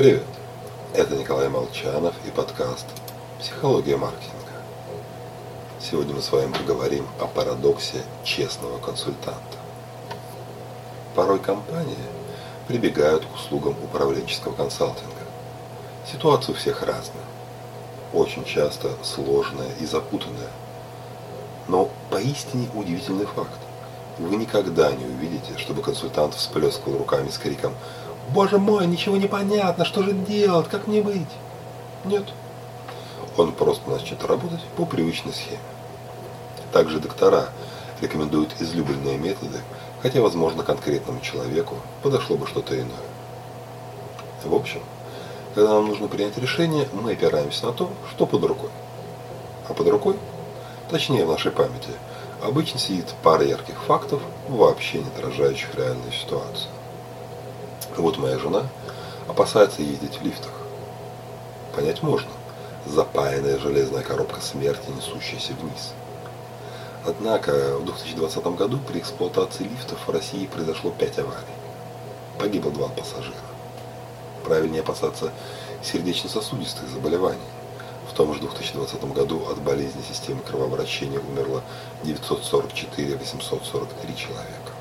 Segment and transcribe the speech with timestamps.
[0.00, 0.22] Привет!
[0.94, 2.86] Это Николай Молчанов и подкаст
[3.38, 4.62] «Психология маркетинга».
[5.78, 9.58] Сегодня мы с вами поговорим о парадоксе честного консультанта.
[11.14, 11.98] Порой компании
[12.66, 15.26] прибегают к услугам управленческого консалтинга.
[16.10, 17.26] Ситуация у всех разная.
[18.14, 20.48] Очень часто сложная и запутанная.
[21.68, 23.60] Но поистине удивительный факт.
[24.18, 27.74] Вы никогда не увидите, чтобы консультант всплескивал руками с криком
[28.34, 31.28] «Боже мой, ничего не понятно, что же делать, как мне быть?»
[32.04, 32.24] Нет.
[33.36, 35.58] Он просто начнет работать по привычной схеме.
[36.72, 37.48] Также доктора
[38.00, 39.58] рекомендуют излюбленные методы,
[40.02, 42.90] хотя, возможно, конкретному человеку подошло бы что-то иное.
[44.44, 44.80] В общем,
[45.54, 48.70] когда нам нужно принять решение, мы опираемся на то, что под рукой.
[49.68, 50.16] А под рукой,
[50.90, 51.90] точнее в нашей памяти,
[52.42, 56.70] обычно сидит пара ярких фактов, вообще не отражающих реальную ситуацию.
[57.96, 58.66] Вот моя жена
[59.28, 60.52] опасается ездить в лифтах.
[61.74, 62.30] Понять можно.
[62.86, 65.92] Запаянная железная коробка смерти, несущаяся вниз.
[67.04, 71.54] Однако в 2020 году при эксплуатации лифтов в России произошло 5 аварий.
[72.38, 73.34] Погибло два пассажира.
[74.44, 75.32] Правильнее опасаться
[75.82, 77.38] сердечно-сосудистых заболеваний.
[78.10, 81.62] В том же 2020 году от болезни системы кровообращения умерло
[82.04, 84.72] 944-843 человека.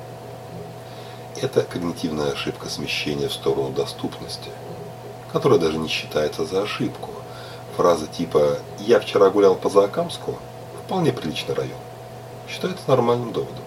[1.41, 4.49] Это когнитивная ошибка смещения в сторону доступности,
[5.31, 7.11] которая даже не считается за ошибку.
[7.77, 10.37] Фраза типа «я вчера гулял по Заокамску»
[10.83, 11.77] вполне приличный район.
[12.49, 13.63] Считается нормальным доводом.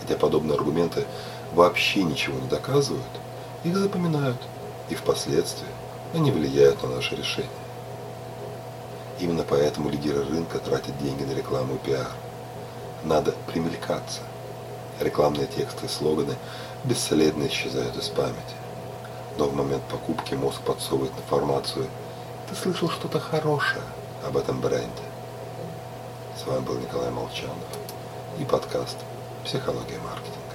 [0.00, 1.04] Хотя подобные аргументы
[1.52, 3.04] вообще ничего не доказывают,
[3.62, 4.40] их запоминают,
[4.88, 5.68] и впоследствии
[6.14, 7.50] они влияют на наше решение.
[9.20, 12.10] Именно поэтому лидеры рынка тратят деньги на рекламу и пиар.
[13.04, 14.22] Надо примелькаться.
[15.00, 16.34] Рекламные тексты и слоганы
[16.84, 18.56] бесследно исчезают из памяти.
[19.38, 21.86] Но в момент покупки мозг подсовывает информацию
[22.48, 23.84] «Ты слышал что-то хорошее
[24.26, 25.02] об этом бренде?»
[26.42, 27.56] С вами был Николай Молчанов
[28.38, 28.96] и подкаст
[29.44, 30.45] «Психология маркетинга».